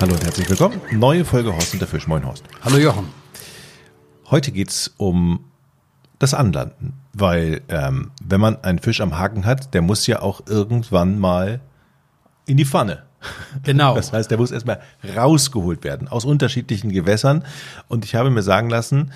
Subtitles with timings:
[0.00, 0.80] Hallo und herzlich willkommen.
[0.92, 2.06] Neue Folge Horst und der Fisch.
[2.06, 2.42] Moin Horst.
[2.62, 3.08] Hallo Jochen.
[4.30, 5.44] Heute geht's um
[6.18, 10.46] das Anlanden, weil ähm, wenn man einen Fisch am Haken hat, der muss ja auch
[10.46, 11.60] irgendwann mal
[12.46, 13.02] in die Pfanne.
[13.62, 13.94] Genau.
[13.96, 14.80] Das heißt, der muss erstmal
[15.14, 17.44] rausgeholt werden aus unterschiedlichen Gewässern.
[17.86, 19.12] Und ich habe mir sagen lassen,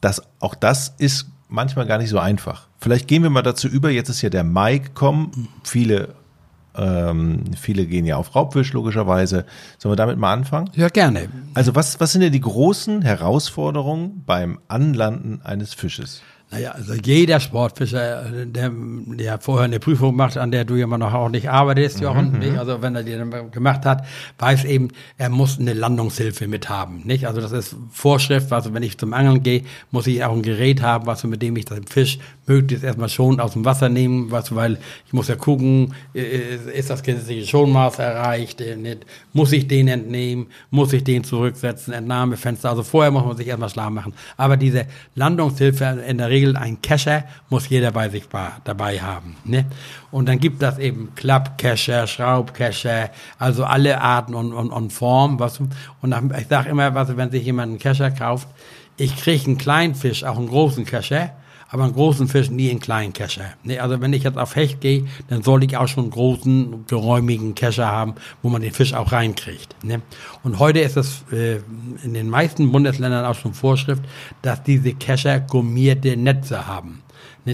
[0.00, 2.68] dass auch das ist manchmal gar nicht so einfach.
[2.78, 3.90] Vielleicht gehen wir mal dazu über.
[3.90, 5.48] Jetzt ist ja der Mai gekommen.
[5.64, 6.14] Viele,
[6.76, 9.44] ähm, viele gehen ja auf Raubfisch logischerweise.
[9.78, 10.70] Sollen wir damit mal anfangen?
[10.74, 11.28] Ja, gerne.
[11.54, 16.22] Also was, was sind denn die großen Herausforderungen beim Anlanden eines Fisches?
[16.52, 20.98] Naja, also jeder Sportfischer, der, der vorher eine Prüfung macht, an der du ja immer
[20.98, 22.58] noch auch nicht arbeitest, Jochen, Mhm, nicht?
[22.58, 24.04] also wenn er die dann gemacht hat,
[24.40, 27.26] weiß eben, er muss eine Landungshilfe mit haben, nicht?
[27.28, 30.82] Also das ist Vorschrift, also wenn ich zum Angeln gehe, muss ich auch ein Gerät
[30.82, 32.18] haben, was mit dem ich den Fisch
[32.48, 36.90] möglichst erstmal schon aus dem Wasser nehmen, was, weil ich muss ja gucken, äh, ist
[36.90, 39.06] das gesetzliche Schonmaß erreicht, äh, nicht?
[39.32, 43.68] muss ich den entnehmen, muss ich den zurücksetzen, Entnahmefenster, also vorher muss man sich erstmal
[43.70, 44.14] schlau machen.
[44.36, 48.24] Aber diese Landungshilfe in der Regel ein Kescher muss jeder bei sich
[48.64, 49.36] dabei haben.
[49.44, 49.66] Ne?
[50.10, 55.38] Und dann gibt das eben Klappkescher, Schraubkescher, also alle Arten und, und, und Formen.
[55.38, 58.48] Was, und ich sage immer, was, wenn sich jemand einen Kescher kauft,
[58.96, 61.30] ich kriege einen kleinen Fisch, auch einen großen Kescher,
[61.70, 63.54] aber einen großen Fisch nie einen kleinen Kescher.
[63.62, 66.86] Nee, also wenn ich jetzt auf Hecht gehe, dann soll ich auch schon einen großen,
[66.86, 69.76] geräumigen Kescher haben, wo man den Fisch auch reinkriegt.
[69.84, 70.02] Ne?
[70.42, 71.60] Und heute ist es äh,
[72.02, 74.02] in den meisten Bundesländern auch schon Vorschrift,
[74.42, 77.02] dass diese Kescher gummierte Netze haben.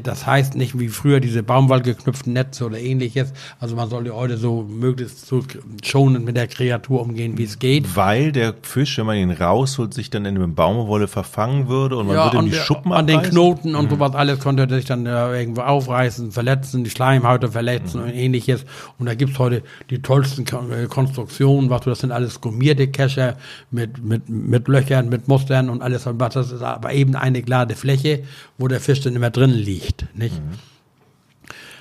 [0.02, 3.33] Das heißt nicht wie früher diese baumwollgeknüpften Netze oder ähnliches.
[3.61, 5.42] Also man sollte heute so möglichst so
[5.84, 7.97] schonend mit der Kreatur umgehen, wie es geht.
[7.97, 12.08] Weil der Fisch, wenn man ihn rausholt, sich dann in einem Baumwolle verfangen würde und
[12.08, 13.22] man ja, würde ihm die der, Schuppen An den?
[13.22, 18.11] Knoten und sowas alles konnte er sich dann irgendwo aufreißen, verletzen, die Schleimhäute verletzen und
[18.11, 18.64] ähnliches.
[18.98, 23.36] Und da gibt's heute die tollsten äh, Konstruktionen, was du, das sind alles gummierte Kescher
[23.70, 26.06] mit, mit, mit Löchern, mit Mustern und alles.
[26.06, 28.24] Was, Das ist aber eben eine glade Fläche,
[28.58, 30.06] wo der Fisch dann immer drin liegt.
[30.17, 30.40] Nicht?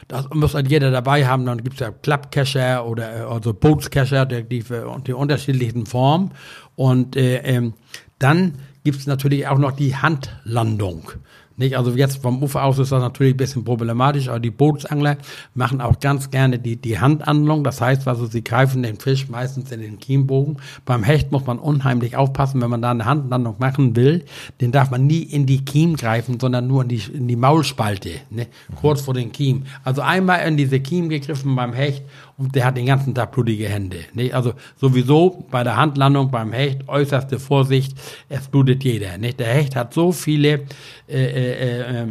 [0.08, 1.46] Das muss halt jeder dabei haben.
[1.46, 4.64] Dann gibt's ja Klappkescher oder äh, also Bootskescher, die, die,
[5.08, 6.32] die unterschiedlichen Formen.
[6.76, 7.74] Und äh, ähm,
[8.20, 8.54] dann
[8.84, 11.12] gibt's natürlich auch noch die Handlandung.
[11.58, 11.78] Nicht?
[11.78, 15.18] Also jetzt vom Ufer aus ist das natürlich ein bisschen problematisch, aber die Bootsangler
[15.54, 17.64] machen auch ganz gerne die, die Handhandlung.
[17.64, 20.58] Das heißt also, sie greifen den Fisch meistens in den Kiembogen.
[20.84, 24.26] Beim Hecht muss man unheimlich aufpassen, wenn man da eine Handlandung machen will,
[24.60, 28.12] den darf man nie in die Kiem greifen, sondern nur in die, in die Maulspalte,
[28.30, 28.48] ne?
[28.82, 29.64] kurz vor den Kiem.
[29.86, 32.04] Also einmal in diese Kiem gegriffen beim Hecht
[32.38, 34.00] und der hat den ganzen Tag blutige Hände.
[34.14, 34.34] Nicht?
[34.34, 37.98] Also sowieso bei der Handlandung beim Hecht äußerste Vorsicht,
[38.30, 39.18] es blutet jeder.
[39.18, 39.40] Nicht?
[39.40, 40.66] Der Hecht hat so viele
[41.08, 42.08] äh, äh, äh,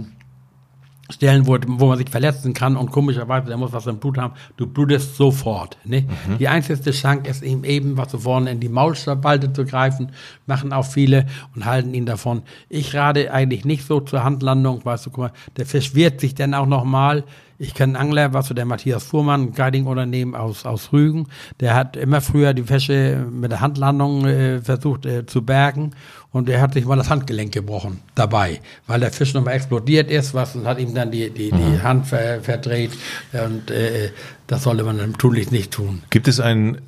[1.11, 4.33] Stellen, wo, wo man sich verletzen kann und komischerweise, der muss was im Blut haben,
[4.57, 5.77] du blutest sofort.
[5.85, 6.03] Ne?
[6.03, 6.39] Mhm.
[6.39, 10.13] Die einzige Chance ist ihm eben, was so vorne in die Maulspalte zu greifen,
[10.47, 12.43] machen auch viele und halten ihn davon.
[12.71, 16.35] Ich rate eigentlich nicht so zur Handlandung, weißt du, guck mal, der Fisch wird sich
[16.35, 17.25] dann auch nochmal,
[17.59, 21.29] ich kenne einen Angler, was so der Matthias Fuhrmann, Guiding-Unternehmen aus, aus Rügen,
[21.61, 25.93] der hat immer früher die Fische mit der Handlandung äh, versucht äh, zu bergen
[26.33, 30.35] und der hat sich mal das Handgelenk gebrochen dabei, weil der Fisch nochmal explodiert ist,
[30.35, 32.93] was und hat ihm dann die, die, die Hand ver, verdreht
[33.33, 34.11] und äh,
[34.47, 36.03] das sollte man dann tunlichst nicht tun.
[36.11, 36.79] Gibt es einen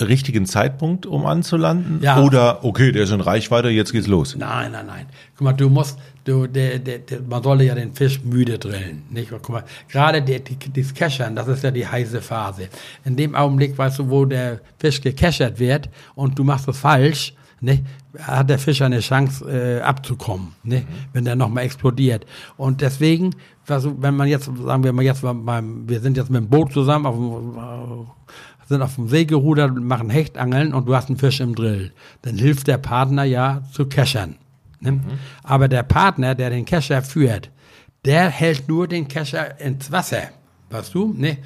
[0.00, 2.00] richtigen Zeitpunkt, um anzulanden?
[2.02, 2.20] Ja.
[2.22, 4.36] Oder, okay, der ist in Reichweite, jetzt geht's los.
[4.36, 5.06] Nein, nein, nein.
[5.36, 9.04] Guck mal, du musst, du, der, der, der, man sollte ja den Fisch müde drillen.
[9.10, 9.30] Nicht?
[9.30, 10.40] Guck mal, gerade die,
[10.72, 12.68] das Keschern, das ist ja die heiße Phase.
[13.04, 17.34] In dem Augenblick, weißt du, wo der Fisch gekeschert wird und du machst es falsch,
[17.60, 17.84] ne,
[18.18, 20.84] hat der Fisch eine Chance äh, abzukommen, ne, mhm.
[21.12, 22.26] wenn der nochmal explodiert.
[22.56, 23.34] Und deswegen,
[23.68, 26.72] also, wenn man jetzt, sagen wir mal jetzt beim, wir sind jetzt mit dem Boot
[26.72, 28.06] zusammen auf dem,
[28.70, 31.92] sind auf dem See gerudert, machen Hechtangeln und du hast einen Fisch im Drill.
[32.22, 34.36] Dann hilft der Partner ja zu keschern.
[34.80, 34.92] Ne?
[34.92, 35.18] Mhm.
[35.42, 37.50] Aber der Partner, der den Kescher führt,
[38.04, 40.30] der hält nur den Kescher ins Wasser.
[40.70, 41.12] Weißt du?
[41.16, 41.38] Ne?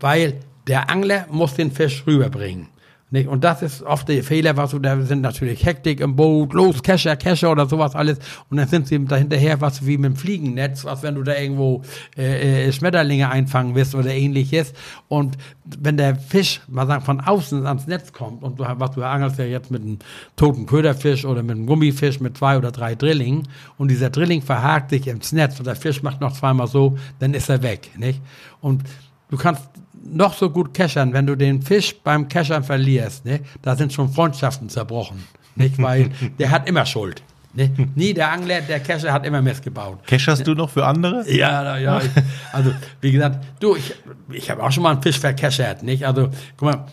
[0.00, 2.68] Weil der Angler muss den Fisch rüberbringen.
[3.12, 3.28] Nicht?
[3.28, 7.14] Und das ist oft der Fehler, was da sind natürlich Hektik im Boot, los, Kescher,
[7.14, 8.18] Kescher oder sowas alles.
[8.48, 11.82] Und dann sind sie dahinterher, was wie mit dem Fliegennetz, was wenn du da irgendwo
[12.16, 14.72] äh, äh, Schmetterlinge einfangen willst oder ähnliches.
[15.08, 19.02] Und wenn der Fisch, mal sagen, von außen ans Netz kommt und du, was du
[19.02, 19.98] angelst ja jetzt mit einem
[20.36, 24.88] toten Köderfisch oder mit einem Gummifisch mit zwei oder drei Drillingen und dieser Drilling verhakt
[24.88, 28.22] sich ins Netz und der Fisch macht noch zweimal so, dann ist er weg, nicht?
[28.62, 28.84] Und
[29.28, 29.68] du kannst
[30.04, 34.08] noch so gut keschern, wenn du den Fisch beim Keschern verlierst, ne, da sind schon
[34.12, 35.22] Freundschaften zerbrochen.
[35.54, 37.22] Nicht, weil der hat immer Schuld.
[37.54, 37.70] Ne?
[37.94, 39.98] Nie der Angler, der Kescher hat immer Mist gebaut.
[40.06, 40.44] Kescherst ne?
[40.46, 41.30] du noch für andere?
[41.30, 42.00] Ja, ja.
[42.00, 42.10] Ich,
[42.52, 43.94] also, wie gesagt, du, ich,
[44.30, 46.06] ich habe auch schon mal einen Fisch verkeschert, nicht?
[46.06, 46.86] Also, guck mal,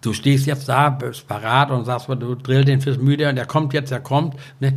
[0.00, 3.46] du stehst jetzt da, bist parat und sagst, du drill den Fisch müde und der
[3.46, 4.74] kommt jetzt, der kommt, ne?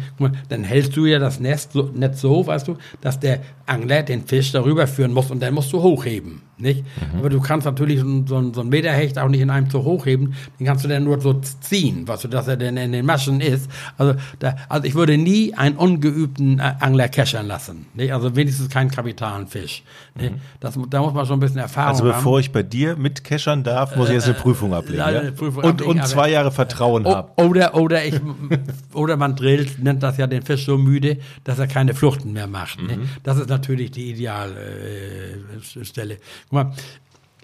[0.49, 4.25] dann hältst du ja das Nest so, Netz so, weißt du, dass der Angler den
[4.25, 6.41] Fisch darüber führen muss und dann musst du hochheben.
[6.61, 6.83] Nicht?
[6.83, 7.19] Mhm.
[7.19, 10.35] Aber du kannst natürlich so, so, so einen Meterhecht auch nicht in einem zu hochheben,
[10.59, 13.41] den kannst du dann nur so ziehen, weißt du, dass er denn in den Maschen
[13.41, 13.69] ist.
[13.97, 17.87] Also, da, also ich würde nie einen ungeübten äh, Angler keschern lassen.
[17.93, 18.13] Nicht?
[18.13, 19.83] Also wenigstens keinen kapitalen Fisch.
[20.15, 20.35] Mhm.
[20.59, 21.93] Das, da muss man schon ein bisschen Erfahrung haben.
[21.93, 22.41] Also bevor haben.
[22.41, 25.01] ich bei dir mit keschern darf, muss ich jetzt eine äh, Prüfung ablegen.
[25.01, 25.31] Äh, ja?
[25.31, 27.29] Prüfung und, ablegen, und zwei Jahre Vertrauen oh, haben.
[27.37, 28.19] Oder, oder, ich,
[28.93, 32.47] oder man drillt, nennt das ja den Fisch so müde, dass er keine Fluchten mehr
[32.47, 32.81] macht.
[32.81, 33.09] Mhm.
[33.23, 36.15] Das ist natürlich die Idealstelle.
[36.15, 36.19] Äh,
[36.51, 36.71] Guck mal,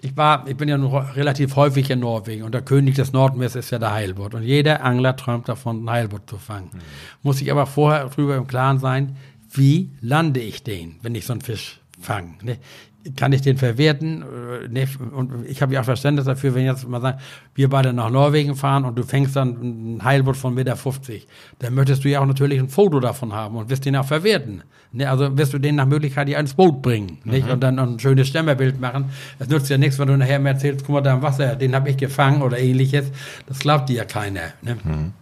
[0.00, 3.70] ich war, ich bin ja relativ häufig in Norwegen und der König des Nordmeers ist
[3.70, 6.70] ja der Heilbutt und jeder Angler träumt davon, einen Heilbutt zu fangen.
[6.72, 6.78] Mhm.
[7.22, 9.16] Muss ich aber vorher drüber im Klaren sein,
[9.50, 12.34] wie lande ich den, wenn ich so einen Fisch fange.
[13.16, 14.22] Kann ich den verwerten?
[14.22, 17.18] Äh, nee, und ich habe ja auch Verständnis dafür, wenn jetzt mal sagen,
[17.54, 21.26] wir beide nach Norwegen fahren und du fängst dann ein Heilboot von Meter 50,
[21.58, 24.62] dann möchtest du ja auch natürlich ein Foto davon haben und wirst den auch verwerten.
[24.90, 27.46] Ne, also wirst du den nach Möglichkeit ins Boot bringen, nicht?
[27.46, 27.52] Mhm.
[27.52, 29.10] Und dann ein schönes Stämmerbild machen.
[29.38, 31.74] Es nützt ja nichts, wenn du nachher mir erzählst, guck mal, da im Wasser, den
[31.74, 33.12] habe ich gefangen oder ähnliches.
[33.46, 34.52] Das glaubt dir ja keiner.
[34.62, 34.76] Ne?
[34.82, 35.12] Mhm.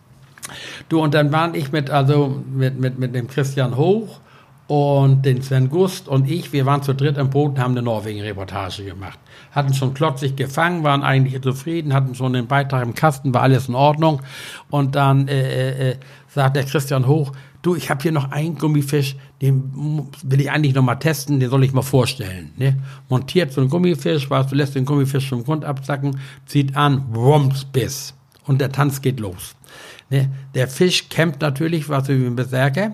[0.89, 4.21] Du, und dann waren ich mit, also mit, mit, mit dem Christian Hoch
[4.69, 7.83] und den Sven Gust und ich, wir waren zu dritt im Boot und haben eine
[7.83, 9.19] Norwegen-Reportage gemacht.
[9.53, 13.69] Hatten schon klotzig gefangen, waren eigentlich zufrieden, hatten schon den Beitrag im Kasten, war alles
[13.69, 14.23] in Ordnung.
[14.69, 15.97] Und dann äh, äh, äh
[16.29, 17.33] sagt der Christian Hoch,
[17.63, 21.49] du, ich habe hier noch einen Gummifisch, den will ich eigentlich noch mal testen, den
[21.49, 22.53] soll ich mal vorstellen.
[22.57, 22.77] Ne?
[23.09, 28.15] Montiert so einen Gummifisch, weißt du, lässt den Gummifisch vom Grund absacken, zieht an, Wumpsbiss.
[28.45, 29.55] Und der Tanz geht los.
[30.11, 30.29] Ne?
[30.55, 32.93] Der Fisch kämpft natürlich, was wie ein Berserker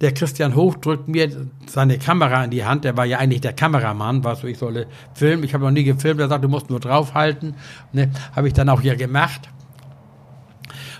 [0.00, 1.28] der Christian Hoch drückt mir
[1.66, 2.84] seine Kamera in die Hand.
[2.84, 5.42] Der war ja eigentlich der Kameramann, was ich solle filmen.
[5.42, 6.20] Ich habe noch nie gefilmt.
[6.20, 7.56] Er sagt, du musst nur draufhalten.
[7.92, 9.48] Ne, habe ich dann auch hier gemacht.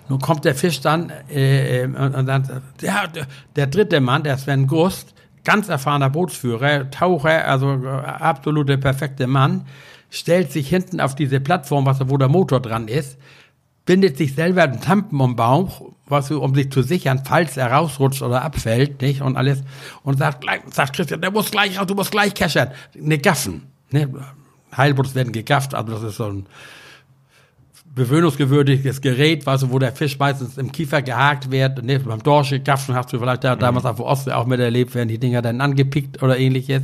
[0.09, 3.05] Nun kommt der Fisch dann äh, und dann, ja,
[3.57, 9.67] der dritte Mann, der Sven Gust, ganz erfahrener Bootsführer, Taucher, also äh, absolute perfekte Mann,
[10.11, 13.19] stellt sich hinten auf diese Plattform, wo der Motor dran ist,
[13.89, 17.73] bindet sich selber einen Tampen um den Bauch, was, um sich zu sichern, falls er
[17.73, 19.23] rausrutscht oder abfällt, nicht?
[19.23, 19.63] Und alles.
[20.03, 22.69] Und sagt, sagt Christian, der muss gleich raus, du musst gleich keschern.
[22.95, 23.63] Ne, gaffen.
[23.91, 24.11] Ne?
[24.77, 26.47] Heilboots werden gegafft, also das ist so ein
[27.95, 31.83] bewöhnungsgewürdiges Gerät, weißt du, wo der Fisch meistens im Kiefer gehakt wird.
[31.83, 31.99] Ne?
[31.99, 33.61] Beim Dorsche, Gaffen hast du vielleicht da, mhm.
[33.61, 36.83] damals auf der Ostsee auch miterlebt, werden die Dinger dann angepickt oder ähnliches.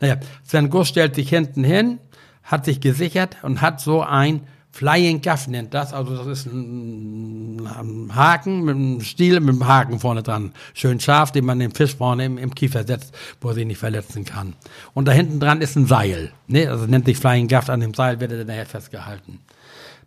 [0.00, 1.98] Naja, Sven Guss stellt sich hinten hin,
[2.42, 4.40] hat sich gesichert und hat so ein
[4.78, 9.66] Flying Gaff nennt das, also das ist ein, ein, Haken mit einem Stiel mit einem
[9.66, 10.52] Haken vorne dran.
[10.72, 13.78] Schön scharf, den man den Fisch vorne im, im Kiefer setzt, wo er sich nicht
[13.78, 14.54] verletzen kann.
[14.94, 16.30] Und da hinten dran ist ein Seil.
[16.46, 16.68] Ne?
[16.68, 19.40] Also nennt sich Flying Gaff, an dem Seil wird er dann nachher festgehalten.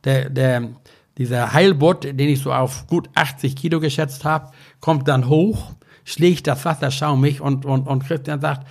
[0.05, 0.69] Der, der,
[1.17, 5.73] dieser Heilbutt, den ich so auf gut 80 Kilo geschätzt habe, kommt dann hoch,
[6.05, 8.65] schlägt das Wasser schaumig und, und, und Christian sagt,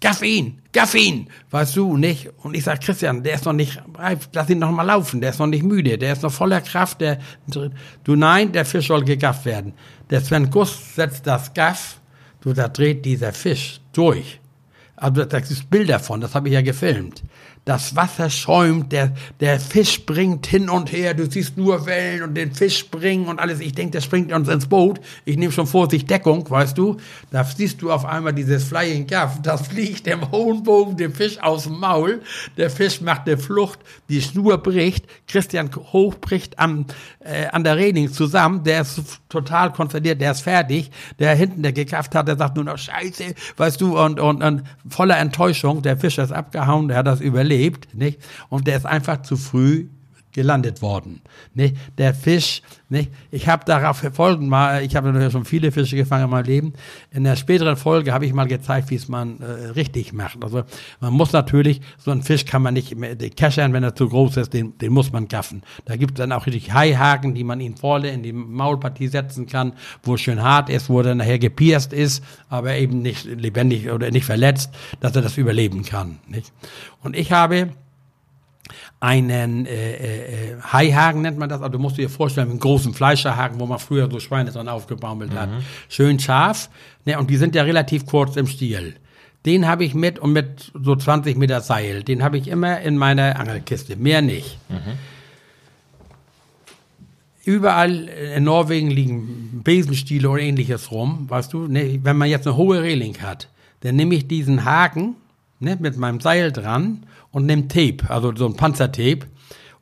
[0.00, 2.30] Gaff ihn, gaff ihn, weißt du, nicht?
[2.38, 5.30] Und ich sag, Christian, der ist noch nicht reif, lass ihn noch mal laufen, der
[5.30, 7.18] ist noch nicht müde, der ist noch voller Kraft, der,
[8.04, 9.74] du nein, der Fisch soll gegafft werden.
[10.08, 12.00] Der Sven Guss setzt das Gaff,
[12.40, 14.40] du, da dreht dieser Fisch durch.
[14.94, 17.22] Also da gibt Bilder von, das habe ich ja gefilmt
[17.68, 22.34] das Wasser schäumt, der, der Fisch springt hin und her, du siehst nur Wellen und
[22.34, 23.60] den Fisch springen und alles.
[23.60, 25.00] Ich denke, der springt uns ins Boot.
[25.26, 26.96] Ich nehme schon Vorsicht Deckung, weißt du.
[27.30, 31.38] Da siehst du auf einmal dieses Flying Gaff, das fliegt dem hohen Bogen dem Fisch
[31.42, 32.22] aus dem Maul.
[32.56, 36.86] Der Fisch macht eine Flucht, die Schnur bricht, Christian Hoch bricht am,
[37.20, 40.90] äh, an der Reling zusammen, der ist total konzentriert, der ist fertig.
[41.18, 44.62] Der hinten, der gekafft hat, der sagt nur noch Scheiße, weißt du, und, und, und
[44.88, 48.20] voller Enttäuschung, der Fisch ist abgehauen, der hat das überlebt überlebt, nicht?
[48.48, 49.88] Und der ist einfach zu früh
[50.32, 51.20] gelandet worden.
[51.54, 51.76] Nicht?
[51.96, 53.10] Der Fisch, nicht?
[53.30, 56.72] ich habe darauf folgend mal, ich habe natürlich schon viele Fische gefangen in meinem Leben.
[57.10, 60.42] In der späteren Folge habe ich mal gezeigt, wie es man äh, richtig macht.
[60.42, 60.64] Also
[61.00, 62.96] man muss natürlich, so einen Fisch kann man nicht
[63.36, 65.62] keschern, wenn er zu groß ist, den, den muss man gaffen.
[65.84, 69.46] Da gibt es dann auch richtig Haihaken, die man ihn vorne in die Maulpartie setzen
[69.46, 73.90] kann, wo es schön hart ist, wo er nachher gepierst ist, aber eben nicht lebendig
[73.90, 74.70] oder nicht verletzt,
[75.00, 76.18] dass er das überleben kann.
[76.28, 76.52] Nicht?
[77.02, 77.70] Und ich habe
[79.00, 82.94] einen äh, äh, äh, Haihaken nennt man das, also du musst dir vorstellen, einen großen
[82.94, 85.50] Fleischerhaken, wo man früher so Schweine dran aufgebaumelt hat.
[85.50, 85.62] Mhm.
[85.88, 86.68] Schön scharf,
[87.04, 88.96] ne, und die sind ja relativ kurz im Stiel.
[89.46, 92.02] Den habe ich mit und mit so 20 Meter Seil.
[92.02, 94.58] Den habe ich immer in meiner Angelkiste, mehr nicht.
[94.68, 94.98] Mhm.
[97.44, 101.68] Überall in Norwegen liegen Besenstiele oder ähnliches rum, weißt du.
[101.68, 103.48] Ne, wenn man jetzt eine hohe Reling hat,
[103.80, 105.14] dann nehme ich diesen Haken
[105.60, 109.26] ne, mit meinem Seil dran und nehme Tape, also so ein Panzertape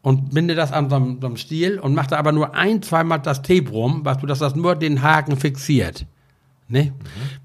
[0.03, 2.83] und binde das an so einem, so einem Stiel und mache da aber nur ein,
[2.83, 6.07] zweimal das Tape rum, weißt du, dass das nur den Haken fixiert.
[6.69, 6.85] Ne?
[6.85, 6.93] Mhm.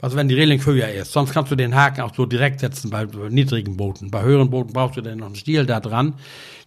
[0.02, 1.12] Also wenn die Reling höher ist.
[1.12, 4.10] Sonst kannst du den Haken auch so direkt setzen bei niedrigen Booten.
[4.10, 6.16] Bei höheren Booten brauchst du dann noch einen Stiel da dran.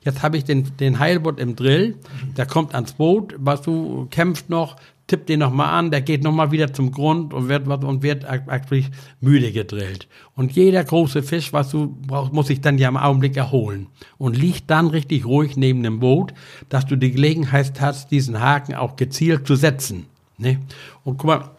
[0.04, 1.96] Jetzt habe ich den, den Heilboot im Drill.
[2.36, 6.50] Der kommt ans Boot, was du kämpft noch, tippt den nochmal an, der geht nochmal
[6.50, 10.08] wieder zum Grund und wird, und wird eigentlich müde gedrillt.
[10.34, 14.36] Und jeder große Fisch, was du brauchst, muss sich dann ja im Augenblick erholen und
[14.36, 16.32] liegt dann richtig ruhig neben dem Boot,
[16.70, 20.06] dass du die Gelegenheit hast, diesen Haken auch gezielt zu setzen.
[20.38, 20.60] Ne?
[21.04, 21.50] Und guck mal,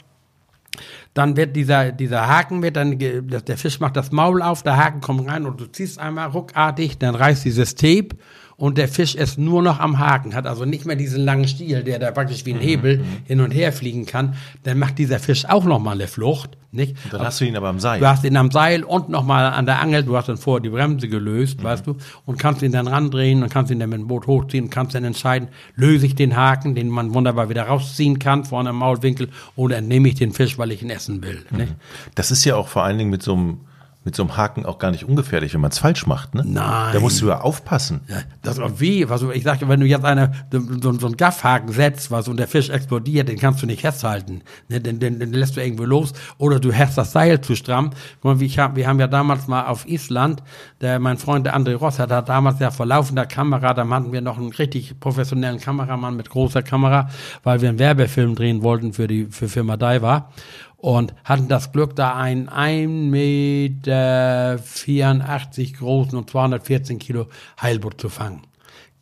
[1.14, 5.02] dann wird dieser, dieser Haken wird dann, der Fisch macht das Maul auf, der Haken
[5.02, 8.10] kommt rein und du ziehst einmal ruckartig, dann reißt dieses Tape
[8.58, 11.84] und der Fisch ist nur noch am Haken, hat also nicht mehr diesen langen Stiel,
[11.84, 13.04] der da praktisch wie ein mhm, Hebel mhm.
[13.26, 14.36] hin und her fliegen kann.
[14.64, 16.96] Dann macht dieser Fisch auch noch mal eine Flucht, nicht?
[17.12, 18.00] Dann hast du ihn aber am Seil.
[18.00, 20.04] Du hast ihn am Seil und noch mal an der Angel.
[20.04, 21.64] Du hast dann vorher die Bremse gelöst, mhm.
[21.64, 24.66] weißt du, und kannst ihn dann randrehen und kannst ihn dann mit dem Boot hochziehen
[24.66, 28.70] und kannst dann entscheiden, löse ich den Haken, den man wunderbar wieder rausziehen kann vorne
[28.70, 31.46] am Maulwinkel, oder entnehme ich den Fisch, weil ich ihn essen will.
[31.52, 31.76] Mhm.
[32.16, 33.58] Das ist ja auch vor allen Dingen mit so einem
[34.06, 36.36] mit so einem Haken auch gar nicht ungefährlich, wenn man es falsch macht.
[36.36, 36.44] Ne?
[36.46, 36.94] Nein.
[36.94, 38.02] Da musst du ja aufpassen.
[38.08, 41.74] Ja, das ist wie, was ich sagte, wenn du jetzt eine, so, so einen Gaffhaken
[41.74, 44.44] setzt, was und der Fisch explodiert, den kannst du nicht festhalten.
[44.70, 44.80] Ne?
[44.80, 47.90] Den, den, den lässt du irgendwo los oder du hast das Seil zu stramm.
[48.22, 50.44] Guck mal, ich hab, wir haben ja damals mal auf Island,
[50.82, 54.14] der, mein Freund der André Ross hat, hat damals ja vor laufender Kamera, da hatten
[54.14, 57.10] wir noch einen richtig professionellen Kameramann mit großer Kamera,
[57.42, 60.30] weil wir einen Werbefilm drehen wollten für die für Firma Diver
[60.78, 64.60] und hatten das Glück, da einen 1,84 Meter
[65.78, 67.28] großen und 214 Kilo
[67.62, 68.42] Heilbutt zu fangen.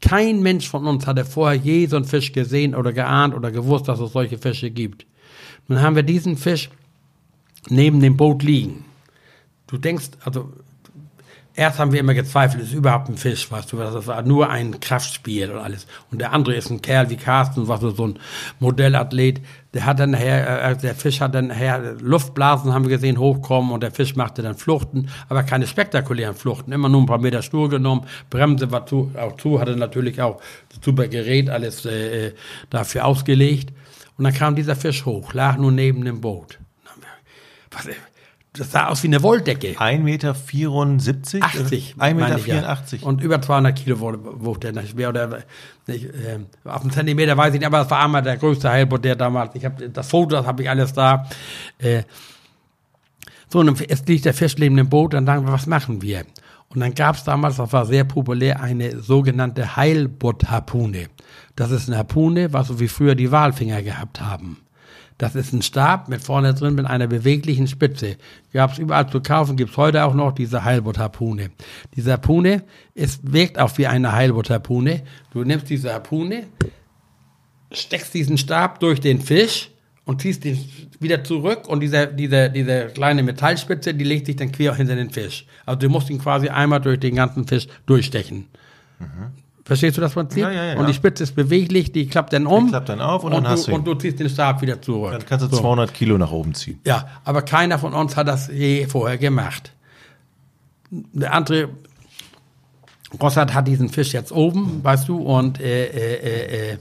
[0.01, 3.87] Kein Mensch von uns hatte vorher je so einen Fisch gesehen oder geahnt oder gewusst,
[3.87, 5.05] dass es solche Fische gibt.
[5.67, 6.69] Nun haben wir diesen Fisch
[7.69, 8.85] neben dem Boot liegen.
[9.67, 10.51] Du denkst, also
[11.55, 14.79] erst haben wir immer gezweifelt, ist überhaupt ein Fisch, weißt du, das war nur ein
[14.79, 15.87] Kraftspiel und alles.
[16.11, 18.19] Und der andere ist ein Kerl wie Carsten, was so ein
[18.59, 19.41] Modellathlet,
[19.73, 23.71] der hat dann nachher, äh, der Fisch hat dann nachher Luftblasen, haben wir gesehen, hochkommen
[23.71, 27.41] und der Fisch machte dann Fluchten, aber keine spektakulären Fluchten, immer nur ein paar Meter
[27.41, 30.41] Schnur genommen, Bremse war zu, auch zu, hatte natürlich auch
[30.81, 32.33] super Gerät, alles äh, äh
[32.69, 33.73] dafür ausgelegt.
[34.17, 36.59] Und dann kam dieser Fisch hoch, lag nur neben dem Boot.
[37.71, 37.87] Was,
[38.53, 39.71] das sah aus wie eine Wolldecke.
[39.71, 40.35] 1,74 Meter?
[40.35, 41.95] 80.
[41.97, 42.37] 1,84 Meter.
[42.37, 43.03] 84.
[43.03, 44.73] Und über 200 Kilo wog der.
[44.73, 45.39] Nicht, oder,
[45.87, 49.03] nicht, äh, auf einen Zentimeter weiß ich nicht, aber das war einmal der größte Heilboot,
[49.03, 49.55] der damals.
[49.55, 51.27] Ich habe das Foto, das habe ich alles da.
[51.79, 52.03] Äh,
[53.49, 56.23] so, und jetzt liegt der Fisch neben dem Boot, dann sagen wir, was machen wir?
[56.69, 61.07] Und dann gab es damals, das war sehr populär, eine sogenannte Heilbutt-Harpune.
[61.55, 64.57] Das ist eine Harpune, was so wie früher die Walfinger gehabt haben.
[65.17, 68.17] Das ist ein Stab mit vorne drin mit einer beweglichen Spitze.
[68.51, 71.51] Gab es überall zu kaufen, gibt es heute auch noch diese Heilbutt-Harpune.
[71.95, 75.03] Diese Harpune ist, wirkt auch wie eine Heilbutt-Harpune.
[75.31, 76.47] Du nimmst diese Harpune,
[77.71, 79.69] steckst diesen Stab durch den Fisch
[80.05, 80.59] und ziehst ihn
[80.99, 85.09] wieder zurück und diese, diese, diese kleine Metallspitze, die legt sich dann quer hinter den
[85.09, 85.45] Fisch.
[85.65, 88.47] Also du musst ihn quasi einmal durch den ganzen Fisch durchstechen.
[88.99, 89.42] Mhm.
[89.65, 90.43] Verstehst du das Prinzip?
[90.43, 90.77] Ja, ja, ja.
[90.77, 92.65] Und die Spitze ist beweglich, die klappt dann um.
[92.65, 93.75] Die klappt dann auf und, und dann hast du ihn.
[93.75, 95.11] Und du ziehst den Stab wieder zurück.
[95.11, 95.61] Dann kannst du so.
[95.61, 96.81] 200 Kilo nach oben ziehen.
[96.85, 99.71] Ja, aber keiner von uns hat das je vorher gemacht.
[100.91, 101.69] Der andere
[103.21, 106.77] Rossard hat diesen Fisch jetzt oben, weißt du, und äh, äh, äh, äh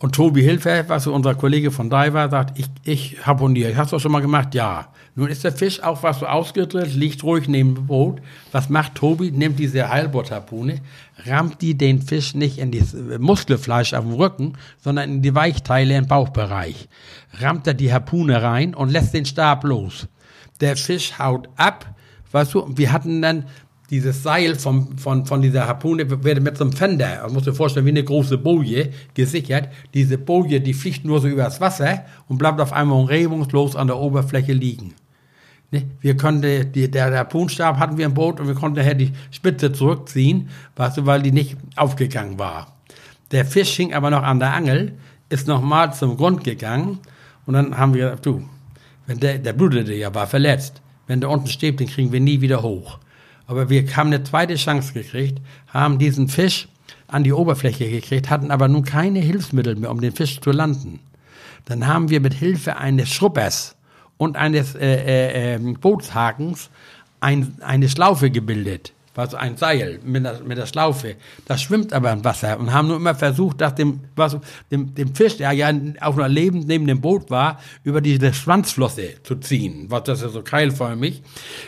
[0.00, 3.76] und Tobi Hilfe, was so unser Kollege von Diver sagt, ich, ich harponiere.
[3.76, 4.54] Hast du das schon mal gemacht?
[4.54, 4.92] Ja.
[5.16, 8.20] Nun ist der Fisch auch was so ausgedrillt, liegt ruhig neben dem Boot.
[8.52, 9.32] Was macht Tobi?
[9.32, 10.80] Nimmt diese Heilbutt-Harpune,
[11.26, 15.96] rammt die den Fisch nicht in das Muskelfleisch auf dem Rücken, sondern in die Weichteile
[15.96, 16.88] im Bauchbereich.
[17.40, 20.06] Rammt er die Harpune rein und lässt den Stab los.
[20.60, 21.92] Der Fisch haut ab,
[22.30, 23.46] weißt du, wir hatten dann
[23.90, 27.56] dieses Seil vom, von, von dieser Harpune wird mit so einem Fender, man muss sich
[27.56, 29.68] vorstellen, wie eine große Boje gesichert.
[29.94, 33.96] Diese Boje, die fliegt nur so übers Wasser und bleibt auf einmal regungslos an der
[33.96, 34.94] Oberfläche liegen.
[35.70, 35.84] Ne?
[36.00, 39.72] Wir konnten, die, der Harpunstab hatten wir im Boot und wir konnten daher die Spitze
[39.72, 42.76] zurückziehen, weißt du, weil die nicht aufgegangen war.
[43.30, 44.92] Der Fisch hing aber noch an der Angel,
[45.30, 46.98] ist nochmal zum Grund gegangen
[47.46, 48.42] und dann haben wir gesagt, du,
[49.06, 50.82] wenn der, der blutete ja, war verletzt.
[51.06, 52.98] Wenn der unten steht, den kriegen wir nie wieder hoch.
[53.48, 56.68] Aber wir haben eine zweite Chance gekriegt, haben diesen Fisch
[57.06, 61.00] an die Oberfläche gekriegt, hatten aber nun keine Hilfsmittel mehr, um den Fisch zu landen.
[61.64, 63.74] Dann haben wir mit Hilfe eines Schruppers
[64.18, 66.68] und eines äh, äh, ähm, Bootshakens
[67.20, 68.92] ein, eine Schlaufe gebildet.
[69.18, 71.16] Was ein Seil mit der, mit der Schlaufe.
[71.44, 74.38] Das schwimmt aber im Wasser und haben nur immer versucht, dass dem, was,
[74.70, 79.20] dem, dem Fisch, der ja auch noch lebend neben dem Boot war, über diese Schwanzflosse
[79.24, 79.86] zu ziehen.
[79.88, 81.24] Was das ist so keilförmig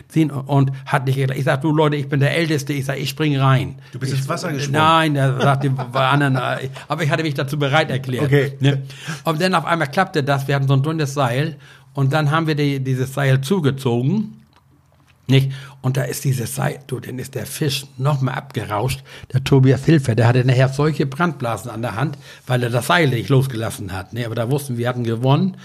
[0.07, 1.37] ziehen und hat nicht gedacht.
[1.37, 2.73] Ich sag, du Leute, ich bin der Älteste.
[2.73, 3.81] Ich sag, ich spring rein.
[3.91, 4.81] Du bist ich, ins Wasser gesprungen?
[4.81, 6.37] Nein, er sagte, anderen,
[6.87, 8.27] aber ich hatte mich dazu bereit erklärt.
[8.27, 8.53] Okay.
[8.61, 8.83] Ne?
[9.25, 10.47] Und dann auf einmal klappte das.
[10.47, 11.57] Wir hatten so ein dünnes Seil
[11.95, 14.37] und dann haben wir die, dieses Seil zugezogen.
[15.31, 15.53] Nicht?
[15.83, 19.03] Und da ist dieses Seil, du, dann ist der Fisch nochmal abgerauscht.
[19.33, 23.09] Der Tobias Hilfer, der hatte nachher solche Brandblasen an der Hand, weil er das Seil
[23.09, 24.13] nicht losgelassen hat.
[24.13, 24.27] Ne?
[24.27, 25.57] Aber da wussten wir, wir hatten gewonnen.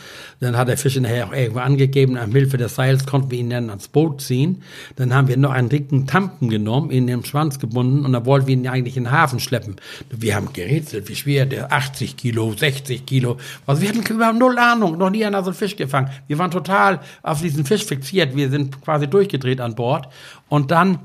[0.41, 3.49] Dann hat der Fisch nachher auch irgendwo angegeben, an Hilfe des Seils konnten wir ihn
[3.49, 4.61] dann ans Boot ziehen.
[4.97, 8.47] Dann haben wir noch einen dicken Tampen genommen, ihn im Schwanz gebunden und dann wollten
[8.47, 9.77] wir ihn eigentlich in den Hafen schleppen.
[10.09, 13.37] Wir haben gerätselt, wie schwer der 80 Kilo, 60 Kilo.
[13.65, 16.09] Also wir hatten überhaupt null Ahnung, noch nie einer so einen Fisch gefangen.
[16.27, 18.35] Wir waren total auf diesen Fisch fixiert.
[18.35, 20.04] Wir sind quasi durchgedreht an Bord.
[20.49, 20.99] Und dann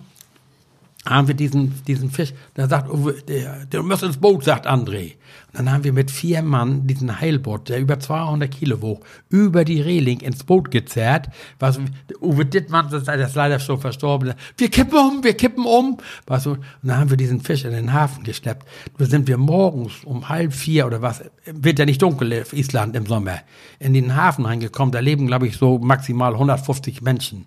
[1.06, 2.90] haben wir diesen, diesen Fisch, da sagt
[3.26, 5.14] der, der muss ins Boot, sagt André.
[5.52, 9.64] Und dann haben wir mit vier Mann diesen Heilboot, der über 200 Kilo wog, über
[9.64, 11.28] die Reling ins Boot gezerrt.
[11.58, 11.80] Was,
[12.20, 15.96] Uwe Dittmann, das ist leider schon verstorben, wir kippen um, wir kippen um.
[16.26, 18.68] Was, und dann haben wir diesen Fisch in den Hafen geschleppt.
[18.98, 22.94] Da sind wir morgens um halb vier oder was, wird ja nicht dunkel auf Island
[22.94, 23.38] im Sommer,
[23.78, 24.92] in den Hafen reingekommen.
[24.92, 27.46] Da leben, glaube ich, so maximal 150 Menschen.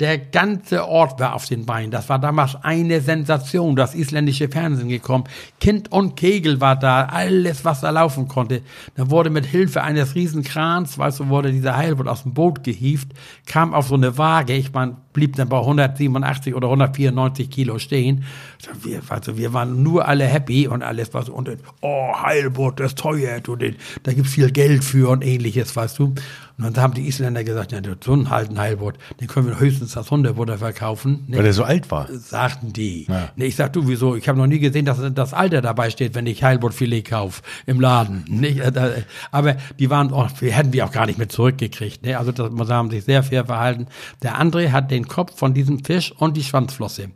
[0.00, 1.90] Der ganze Ort war auf den Beinen.
[1.90, 3.76] Das war damals eine Sensation.
[3.76, 5.24] Das isländische Fernsehen gekommen.
[5.60, 7.04] Kind und Kegel war da.
[7.04, 8.62] Alles, was da laufen konnte.
[8.96, 13.08] Da wurde mit Hilfe eines Riesenkrans, weißt du, wurde dieser Heilboot aus dem Boot gehieft,
[13.44, 14.54] kam auf so eine Waage.
[14.54, 18.24] Ich meine, blieb dann bei 187 oder 194 Kilo stehen.
[18.82, 21.50] Wir, also wir waren nur alle happy und alles was und
[21.80, 26.14] oh Heilboot, das ist teuer, du, da gibt's viel Geld für und ähnliches, weißt du.
[26.60, 29.92] Und dann haben die Isländer gesagt, ja, so ein alten Heilboot, den können wir höchstens
[29.92, 31.24] das Hundebutter verkaufen.
[31.28, 32.06] Weil der so alt war.
[32.12, 33.06] Sagten die.
[33.08, 33.30] Ja.
[33.36, 34.14] Nee, ich sag du, wieso?
[34.14, 37.80] Ich habe noch nie gesehen, dass das Alter dabei steht, wenn ich Heilbootfilet kaufe im
[37.80, 38.24] Laden.
[38.28, 38.60] Nicht?
[38.60, 42.04] Äh, aber die waren, oh, wir hätten wir auch gar nicht mehr zurückgekriegt.
[42.04, 42.18] Ne?
[42.18, 43.86] Also das, da haben sich sehr fair verhalten.
[44.22, 47.10] Der andere hat den Kopf von diesem Fisch und die Schwanzflosse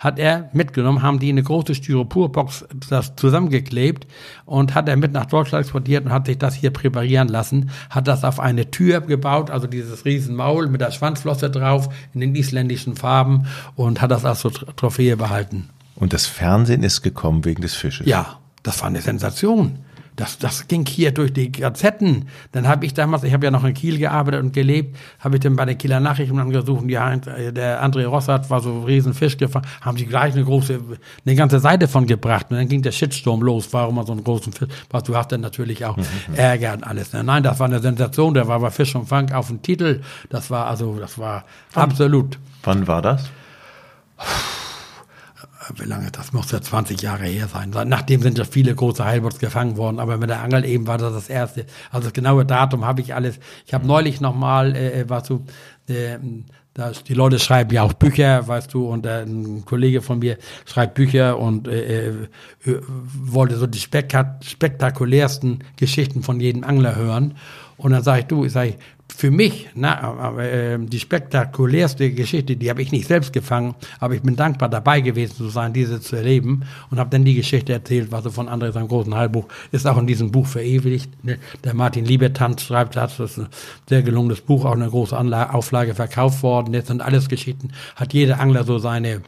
[0.00, 4.06] hat er mitgenommen, haben die in eine große Styroporbox das zusammengeklebt
[4.46, 8.08] und hat er mit nach Deutschland exportiert und hat sich das hier präparieren lassen, hat
[8.08, 12.96] das auf eine Tür gebaut, also dieses Riesenmaul mit der Schwanzflosse drauf in den isländischen
[12.96, 15.68] Farben und hat das als so Trophäe behalten.
[15.96, 18.06] Und das Fernsehen ist gekommen wegen des Fisches.
[18.06, 19.80] Ja, das war eine Sensation.
[20.20, 22.28] Das, das ging hier durch die Gazetten.
[22.52, 25.40] Dann habe ich damals, ich habe ja noch in Kiel gearbeitet und gelebt, habe ich
[25.40, 29.66] dann bei den Kieler Nachrichten angesucht, ja, der André Rossart war so ein Riesenfisch gefangen,
[29.80, 30.78] haben sie gleich eine große,
[31.24, 32.48] eine ganze Seite von gebracht.
[32.50, 35.32] Und dann ging der Shitstorm los, warum man so einen großen Fisch, was du hast
[35.32, 36.04] dann natürlich auch mhm.
[36.36, 37.14] Ärger und alles.
[37.14, 40.02] Nein, das war eine Sensation, der war bei Fisch und Fang auf dem Titel.
[40.28, 41.84] Das war also, das war Wann?
[41.84, 42.38] absolut.
[42.62, 43.30] Wann war das?
[45.76, 47.70] Wie lange, das muss ja 20 Jahre her sein.
[47.86, 51.12] Nachdem sind ja viele große Heilboots gefangen worden, aber mit der Angel eben war das
[51.12, 51.66] das erste.
[51.90, 53.38] Also das genaue Datum habe ich alles.
[53.66, 55.44] Ich habe neulich nochmal, äh, äh, was du,
[55.88, 56.18] äh,
[56.74, 60.38] das, die Leute schreiben ja auch Bücher, weißt du, und äh, ein Kollege von mir
[60.66, 62.14] schreibt Bücher und äh, äh,
[62.64, 67.34] wollte so die spektakulärsten Geschichten von jedem Angler hören.
[67.80, 68.74] Und dann sage ich, du, ich sage,
[69.08, 74.22] für mich na, äh, die spektakulärste Geschichte, die habe ich nicht selbst gefangen, aber ich
[74.22, 78.12] bin dankbar dabei gewesen zu sein, diese zu erleben und habe dann die Geschichte erzählt,
[78.12, 81.24] was so von André seinem großen Heilbuch ist auch in diesem Buch verewigt.
[81.24, 81.38] Ne?
[81.64, 83.48] Der Martin Liebertanz schreibt das, das ist ein
[83.88, 86.74] sehr gelungenes Buch, auch eine große Anlage, Auflage verkauft worden.
[86.74, 89.22] Jetzt sind alles Geschichten, hat jeder Angler so seine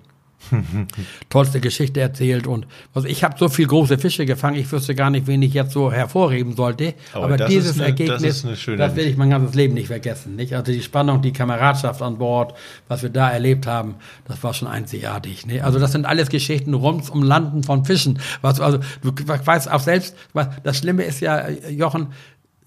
[1.31, 5.11] tollste Geschichte erzählt und also ich habe so viel große Fische gefangen, ich wüsste gar
[5.11, 6.94] nicht, wen ich jetzt so hervorheben sollte.
[7.12, 10.37] Aber, Aber dieses eine, Ergebnis, das, das will ich mein ganzes Leben nicht vergessen.
[10.37, 10.55] Nicht?
[10.55, 12.55] Also die Spannung, die Kameradschaft an Bord,
[12.88, 15.46] was wir da erlebt haben, das war schon einzigartig.
[15.46, 15.62] Ne?
[15.62, 18.18] Also das sind alles Geschichten rund um Landen von Fischen.
[18.40, 20.16] Was, also du weißt auch selbst,
[20.62, 22.09] das Schlimme ist ja, Jochen,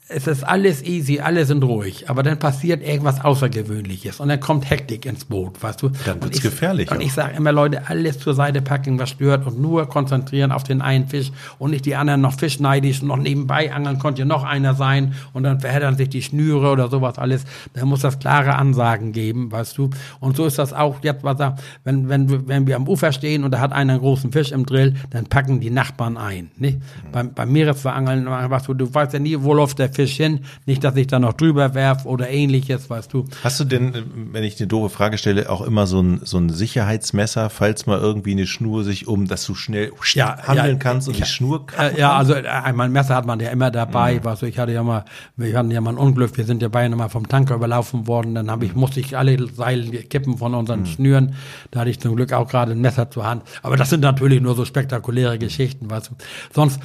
[0.08, 4.70] es ist alles easy, alle sind ruhig, aber dann passiert irgendwas Außergewöhnliches und dann kommt
[4.70, 5.90] Hektik ins Boot, weißt du?
[6.06, 6.92] Dann wird's gefährlich.
[6.92, 10.64] Und ich sage immer, Leute, alles zur Seite packen, was stört und nur konzentrieren auf
[10.64, 14.44] den einen Fisch und nicht die anderen noch fischneidisch und noch nebenbei angeln konnte noch
[14.44, 17.44] einer sein und dann verheddern sich die Schnüre oder sowas alles.
[17.74, 19.90] Da muss das klare Ansagen geben, weißt du?
[20.20, 23.44] Und so ist das auch jetzt, was er, wenn, wenn, wenn wir am Ufer stehen
[23.44, 26.78] und da hat einer einen großen Fisch im Drill, dann packen die Nachbarn ein, nicht?
[26.78, 27.12] Mhm.
[27.12, 30.84] Beim, beim Meeresverangeln, weißt du, du weißt ja nie, wo läuft der Fisch hin, nicht,
[30.84, 33.26] dass ich da noch drüber werf oder ähnliches, weißt du.
[33.44, 33.94] Hast du denn,
[34.32, 37.98] wenn ich eine doofe Frage stelle, auch immer so ein, so ein Sicherheitsmesser, falls mal
[38.00, 41.28] irgendwie eine Schnur sich um, dass du schnell Ja, handeln ja, kannst und ich- die
[41.28, 44.24] Schnur Äh, ja, also äh, einmal ein Messer hat man ja immer dabei.
[44.24, 45.06] Weißt du, ich hatte ja mal,
[45.38, 48.36] wir hatten ja mal ein Unglück, wir sind ja beinahe mal vom Tanker überlaufen worden.
[48.36, 51.36] Dann habe ich, musste ich alle Seile kippen von unseren Schnüren.
[51.72, 53.44] Da hatte ich zum Glück auch gerade ein Messer zur Hand.
[53.64, 56.16] Aber das sind natürlich nur so spektakuläre Geschichten, weißt du.
[56.54, 56.80] Sonst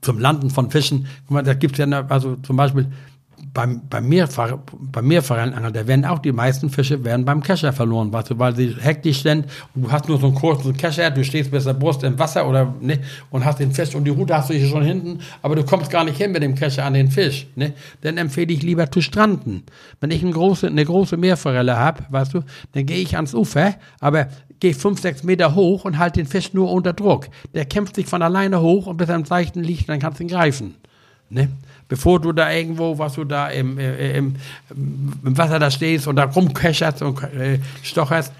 [0.00, 2.86] zum Landen von Fischen, guck mal, da gibt's ja, also zum Beispiel
[3.52, 8.12] beim, beim, Meerfach, beim Meerforellenangel, da werden auch die meisten Fische werden beim Kescher verloren,
[8.12, 11.24] weißt du, weil sie hektisch sind und du hast nur so einen kurzen Kescher, du
[11.24, 14.36] stehst bis der Brust im Wasser oder ne, und hast den Fisch und die Rute
[14.36, 16.94] hast du hier schon hinten, aber du kommst gar nicht hin mit dem Kescher an
[16.94, 17.72] den Fisch, ne?
[18.02, 19.64] Dann empfehle ich lieber zu stranden.
[20.00, 23.74] Wenn ich eine große, eine große Meerforelle habe, weißt du, dann gehe ich ans Ufer,
[24.00, 24.28] aber
[24.60, 27.28] gehe fünf, sechs Meter hoch und halt den Fisch nur unter Druck.
[27.54, 30.24] Der kämpft sich von alleine hoch und bis er im Seichten liegt, dann kannst du
[30.24, 30.74] ihn greifen.
[31.30, 31.48] Ne?
[31.88, 34.36] Bevor du da irgendwo, was du da im, äh, im,
[34.70, 38.32] im Wasser da stehst und da rumköcherst und äh, stocherst.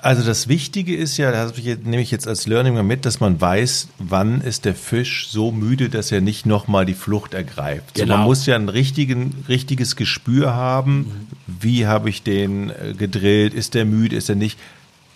[0.00, 3.40] Also das Wichtige ist ja, das nehme ich jetzt als Learning mal mit, dass man
[3.40, 7.96] weiß, wann ist der Fisch so müde, dass er nicht nochmal die Flucht ergreift.
[7.96, 8.18] So, Genau.
[8.18, 13.74] man muss ja ein richtigen, richtiges Gespür haben, wie habe ich den äh, gedrillt, ist
[13.74, 14.56] der müde, ist er nicht.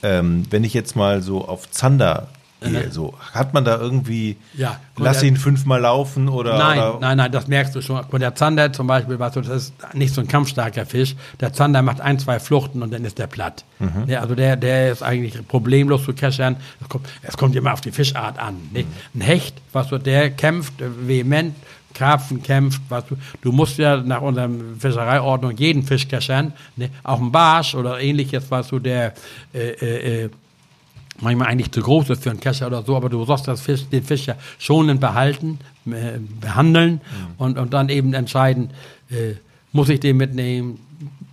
[0.03, 2.27] Ähm, wenn ich jetzt mal so auf Zander
[2.63, 6.59] gehe, so, hat man da irgendwie, Ja, lass ihn fünfmal laufen oder?
[6.59, 8.01] Nein, oder nein, nein, das merkst du schon.
[8.11, 11.17] Und der Zander zum Beispiel, weißt du, das ist nicht so ein kampfstarker Fisch.
[11.41, 13.65] Der Zander macht ein, zwei Fluchten und dann ist der platt.
[14.07, 16.57] Ja, also der, der ist eigentlich problemlos zu keschern.
[16.81, 18.57] Es kommt, es kommt immer auf die Fischart an.
[18.73, 18.85] Ne?
[19.15, 21.55] Ein Hecht, weißt du, der kämpft äh, vehement,
[21.95, 24.49] Karpfen kämpft, weißt du, du musst ja nach unserer
[24.79, 26.91] Fischereiordnung jeden Fisch keschern, ne?
[27.03, 29.15] auch ein Barsch oder ähnliches, weißt du, der
[29.53, 30.31] äh, äh, äh,
[31.21, 33.89] manchmal eigentlich zu groß ist für einen Kescher oder so, aber du sollst das Fisch,
[33.89, 37.01] den Fisch ja schonend behalten, äh, behandeln
[37.39, 38.71] und, und dann eben entscheiden,
[39.11, 39.35] äh,
[39.73, 40.79] muss ich den mitnehmen,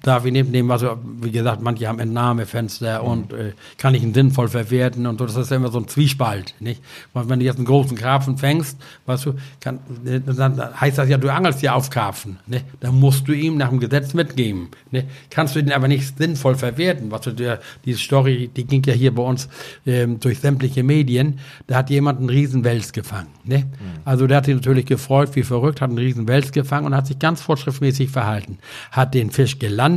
[0.02, 4.14] darf ich ihn mitnehmen, also wie gesagt, manche haben Entnahmefenster und äh, kann ich ihn
[4.14, 6.82] sinnvoll verwerten und so, das ist ja immer so ein Zwiespalt, nicht?
[7.14, 11.18] Weil wenn du jetzt einen großen Karpfen fängst, weißt du, kann, dann heißt das ja,
[11.18, 12.62] du angelst ja auf Karpfen, ne?
[12.80, 15.06] Dann musst du ihm nach dem Gesetz mitgeben, ne?
[15.30, 18.94] Kannst du den aber nicht sinnvoll verwerten, was du der, diese Story, die ging ja
[18.94, 19.50] hier bei uns
[19.86, 23.66] ähm, durch sämtliche Medien, da hat jemand einen Riesenwels gefangen, ne?
[24.06, 27.20] Also der hat sich natürlich gefreut, wie verrückt, hat einen Riesen-Wels gefangen und hat sich
[27.20, 28.58] ganz vorschriftmäßig verhalten.
[28.92, 29.89] Hat den Fisch gelandet,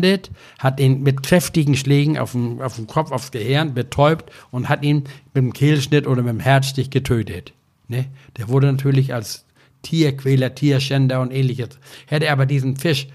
[0.59, 4.83] hat ihn mit kräftigen Schlägen auf den, auf den Kopf, aufs Gehirn betäubt und hat
[4.83, 7.53] ihn mit dem Kehlschnitt oder mit dem Herzstich getötet.
[7.89, 8.07] Ne?
[8.39, 9.45] Der wurde natürlich als
[9.83, 11.79] Tierquäler, Tierschänder und ähnliches.
[12.07, 13.09] Hätte er aber diesen Fisch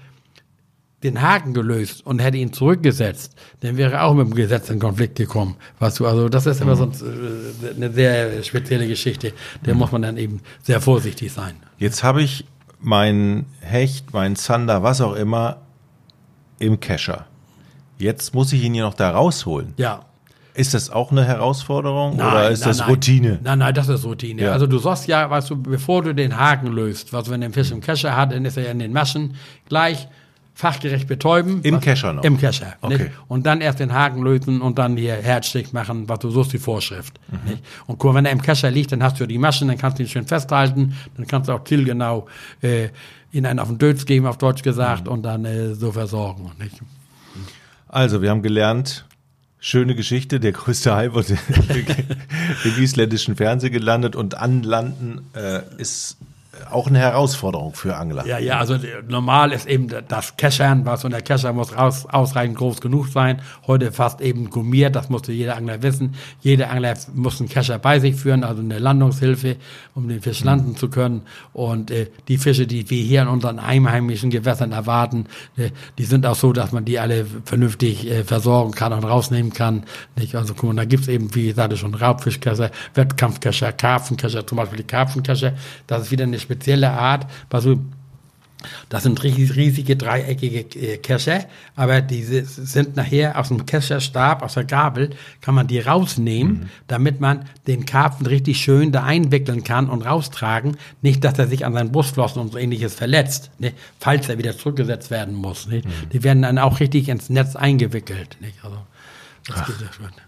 [1.02, 4.80] den Haken gelöst und hätte ihn zurückgesetzt, dann wäre er auch mit dem Gesetz in
[4.80, 5.56] Konflikt gekommen.
[5.78, 9.32] Weißt du, also das ist immer so ein, äh, eine sehr spezielle Geschichte.
[9.62, 11.54] Da muss man dann eben sehr vorsichtig sein.
[11.78, 12.46] Jetzt habe ich
[12.80, 15.58] meinen Hecht, meinen Zander, was auch immer,
[16.58, 17.26] im Kescher.
[17.98, 19.74] Jetzt muss ich ihn hier noch da rausholen.
[19.76, 20.02] Ja.
[20.54, 23.38] Ist das auch eine Herausforderung oder ist das Routine?
[23.44, 24.42] Nein, nein, das ist Routine.
[24.42, 24.52] Ja.
[24.52, 27.70] Also du sollst ja, weißt du, bevor du den Haken löst, was wenn der Fisch
[27.70, 29.36] im Kescher hat, dann ist er ja in den Maschen,
[29.68, 30.08] gleich
[30.54, 31.60] fachgerecht betäuben.
[31.62, 32.24] Im was- Kescher noch?
[32.24, 32.74] Im Kescher.
[32.80, 32.98] Okay.
[33.04, 33.10] Nicht?
[33.28, 36.52] Und dann erst den Haken lösen und dann hier Herzstich machen, was du so ist
[36.52, 37.20] die Vorschrift.
[37.28, 37.50] Mhm.
[37.52, 37.64] Nicht?
[37.86, 40.02] Und guck, wenn er im Kescher liegt, dann hast du die Maschen, dann kannst du
[40.02, 42.26] ihn schön festhalten, dann kannst du auch zielgenau
[42.62, 42.88] äh,
[43.32, 45.12] ihn einen auf den Dötz geben, auf Deutsch gesagt, Mhm.
[45.12, 46.50] und dann äh, so versorgen.
[46.58, 46.80] Nicht?
[47.88, 49.06] Also, wir haben gelernt,
[49.58, 51.38] schöne Geschichte, der größte Hai wurde
[52.64, 56.16] im isländischen Fernsehen gelandet und anlanden äh, ist
[56.70, 58.26] auch eine Herausforderung für Angler.
[58.26, 58.76] Ja, ja, also
[59.08, 63.40] normal ist eben das Keschern, was und der Kescher muss raus, ausreichend groß genug sein.
[63.66, 66.14] Heute fast eben gummiert, das musste jeder Angler wissen.
[66.40, 69.56] Jeder Angler muss einen Kescher bei sich führen, also eine Landungshilfe,
[69.94, 71.22] um den Fisch landen zu können.
[71.52, 76.26] Und äh, die Fische, die wir hier in unseren einheimischen Gewässern erwarten, äh, die sind
[76.26, 79.84] auch so, dass man die alle vernünftig äh, versorgen kann und rausnehmen kann.
[80.16, 80.34] Nicht?
[80.34, 84.78] Also guck mal, da gibt's eben, wie ich sagte schon, Raubfischkescher, Wettkampfkescher, Karpfenkescher, zum Beispiel
[84.78, 85.52] die Karpfenkescher.
[85.86, 87.78] Das ist wieder eine spezielle Art, was so
[88.88, 91.44] das sind riesige, dreieckige äh, Kescher,
[91.76, 97.20] aber diese sind nachher aus dem Kescherstab, aus der Gabel, kann man die rausnehmen, damit
[97.20, 100.76] man den Karpfen richtig schön da einwickeln kann und raustragen.
[101.02, 103.72] Nicht, dass er sich an seinen Brustflossen und so ähnliches verletzt, ne?
[104.00, 105.68] falls er wieder zurückgesetzt werden muss.
[105.68, 105.86] Nicht?
[106.12, 108.38] Die werden dann auch richtig ins Netz eingewickelt.
[108.40, 108.64] Nicht?
[108.64, 108.78] Also,
[109.46, 110.27] das geht ja schon.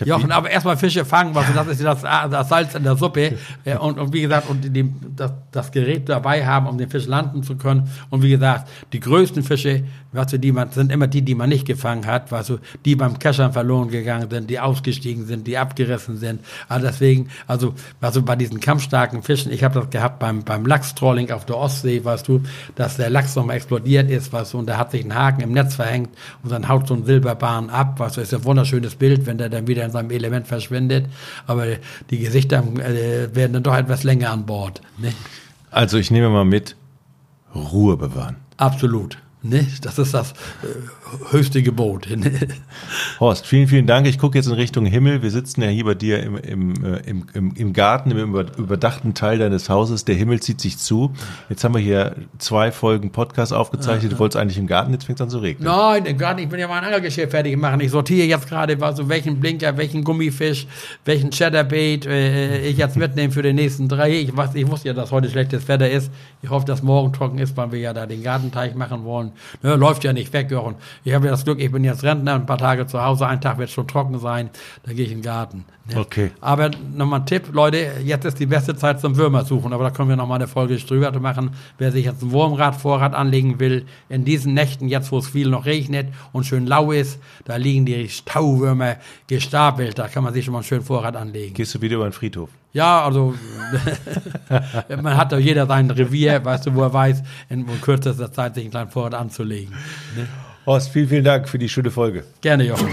[0.00, 3.38] Jochen, aber erstmal Fische fangen, was das ist das, das Salz in der Suppe.
[3.80, 7.42] Und, und wie gesagt, und die, das, das Gerät dabei haben, um den Fisch landen
[7.42, 7.88] zu können.
[8.10, 11.48] Und wie gesagt, die größten Fische, weißt du, die man, sind immer die, die man
[11.48, 15.58] nicht gefangen hat, weißt du, die beim Keschern verloren gegangen sind, die ausgestiegen sind, die
[15.58, 16.40] abgerissen sind.
[16.68, 21.30] Also deswegen, also, also bei diesen kampfstarken Fischen, ich habe das gehabt beim, beim Lachstrolling
[21.30, 22.42] auf der Ostsee, weißt du,
[22.74, 25.52] dass der Lachs nochmal explodiert ist, weißt du, und der hat sich einen Haken im
[25.52, 26.10] Netz verhängt
[26.42, 29.48] und dann haut so ein Silberbahn ab, weißt du, ist ein wunderschönes Bild, wenn der
[29.48, 31.06] dann wieder in seinem Element verschwindet,
[31.46, 31.66] aber
[32.10, 35.12] die Gesichter äh, werden dann doch etwas länger an Bord, ne?
[35.70, 36.76] Also ich nehme mal mit,
[37.54, 38.36] Ruhe bewahren.
[38.56, 39.18] Absolut.
[39.42, 39.66] Ne?
[39.82, 40.66] Das ist das äh,
[41.30, 42.08] höchste Gebot.
[43.20, 44.06] Horst, vielen, vielen Dank.
[44.06, 45.22] Ich gucke jetzt in Richtung Himmel.
[45.22, 48.46] Wir sitzen ja hier bei dir im, im, äh, im, im, im Garten, im über,
[48.56, 50.04] überdachten Teil deines Hauses.
[50.04, 51.12] Der Himmel zieht sich zu.
[51.48, 54.12] Jetzt haben wir hier zwei Folgen Podcast aufgezeichnet.
[54.12, 55.66] Du wolltest eigentlich im Garten, jetzt fängt es an zu regnen.
[55.66, 56.44] Nein, gar nicht.
[56.44, 57.80] Ich bin ja mein Angelgeschirr fertig machen.
[57.80, 60.66] Ich sortiere jetzt gerade, also welchen Blinker, welchen Gummifisch,
[61.04, 64.12] welchen Chatterbait äh, ich jetzt mitnehme für den nächsten drei.
[64.12, 66.10] Ich, weiß, ich wusste ja, dass heute schlechtes Wetter ist.
[66.42, 69.32] Ich hoffe, dass morgen trocken ist, weil wir ja da den Gartenteich machen wollen.
[69.62, 70.74] Ne, läuft ja nicht weg, Jochen.
[71.04, 73.40] Ich habe ja das Glück, ich bin jetzt Rentner, ein paar Tage zu Hause, ein
[73.40, 74.48] Tag wird schon trocken sein,
[74.84, 75.66] da gehe ich in den Garten.
[75.86, 76.00] Ne?
[76.00, 76.30] Okay.
[76.40, 79.90] Aber nochmal ein Tipp, Leute, jetzt ist die beste Zeit zum Würmer suchen, aber da
[79.90, 81.50] können wir nochmal eine Folge drüber machen.
[81.76, 85.66] Wer sich jetzt ein Wurmradvorrat anlegen will, in diesen Nächten, jetzt wo es viel noch
[85.66, 90.52] regnet und schön lau ist, da liegen die Stauwürmer gestapelt, da kann man sich schon
[90.52, 91.52] mal einen schönen Vorrat anlegen.
[91.52, 92.48] Gehst du wieder über den Friedhof?
[92.72, 93.34] Ja, also
[94.88, 98.64] man hat doch jeder sein Revier, weißt du, wo er weiß, in kürzester Zeit sich
[98.64, 99.74] einen kleinen Vorrat anzulegen.
[100.16, 100.26] Ne?
[100.66, 102.24] Horst, vielen, vielen Dank für die schöne Folge.
[102.40, 102.88] Gerne, Jochen.